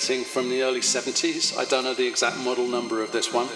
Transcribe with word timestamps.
Dating 0.00 0.24
from 0.24 0.48
the 0.48 0.62
early 0.62 0.80
70s. 0.80 1.56
I 1.58 1.66
don't 1.66 1.84
know 1.84 1.92
the 1.92 2.06
exact 2.06 2.38
model 2.38 2.66
number 2.66 3.02
of 3.02 3.12
this 3.12 3.32
one. 3.34 3.48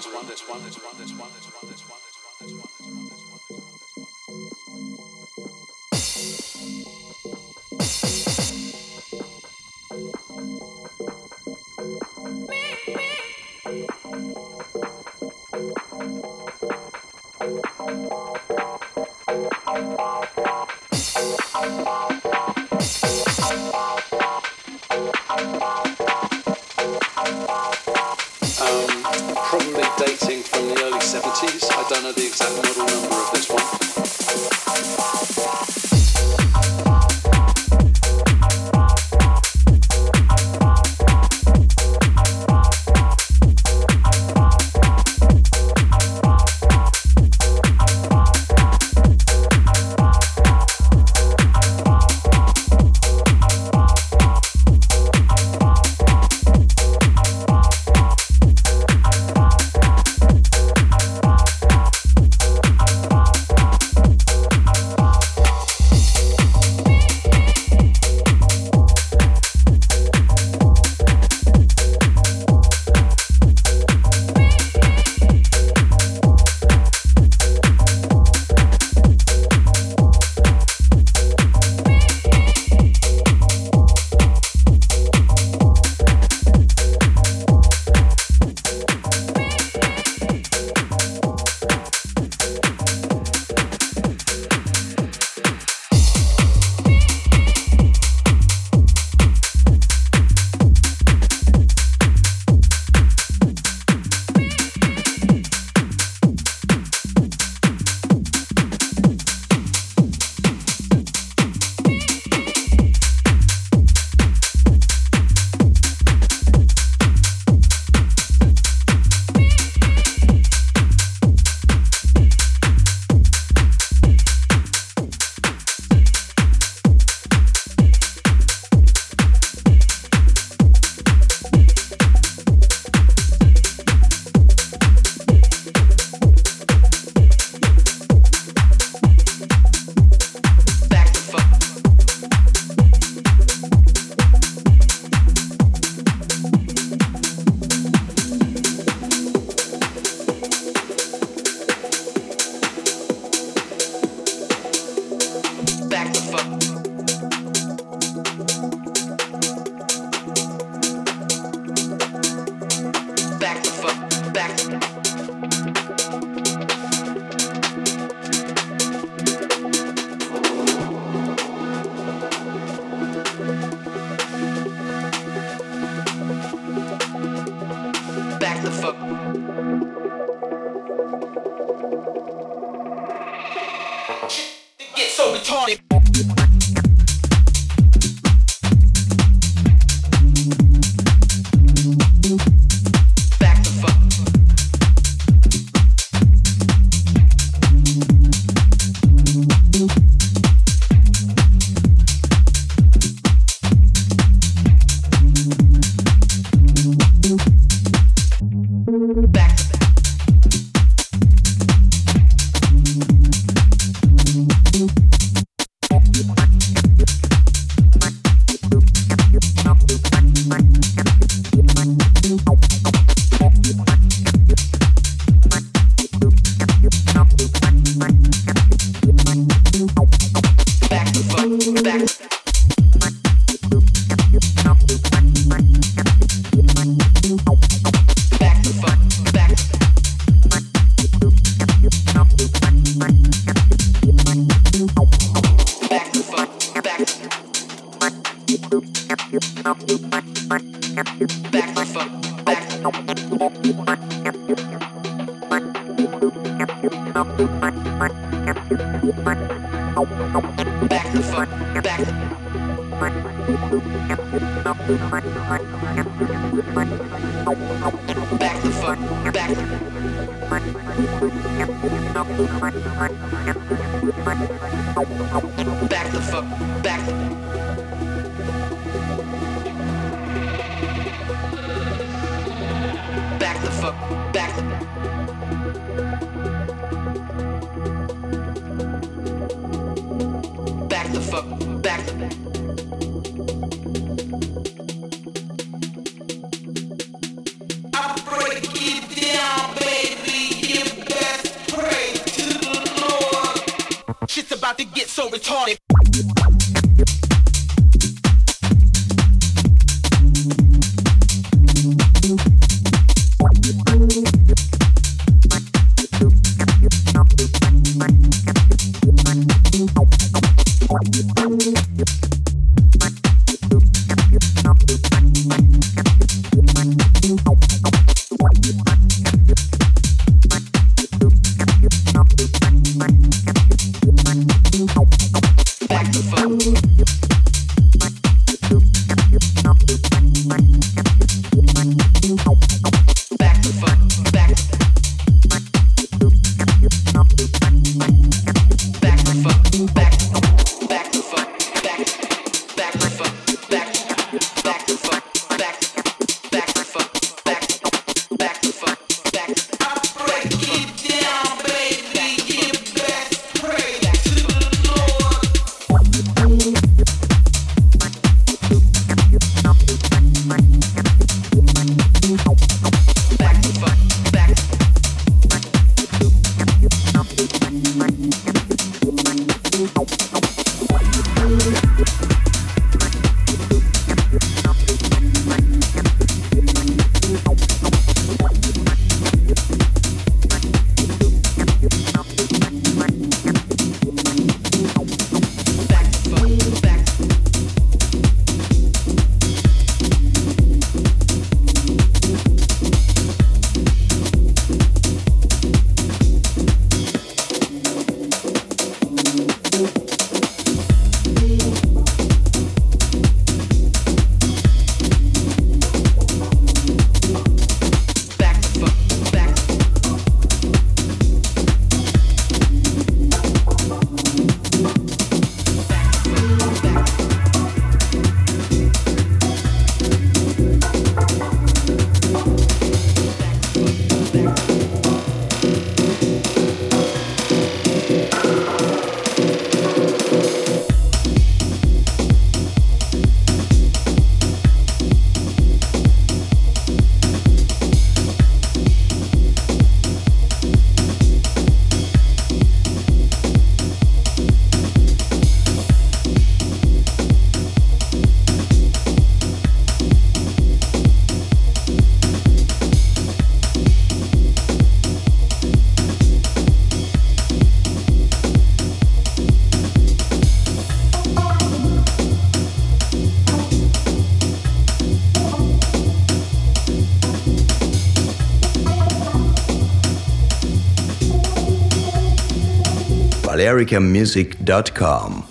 balearicamusic.com 483.75 485.44